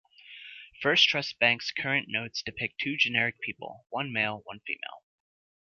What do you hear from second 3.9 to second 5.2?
one male, one female.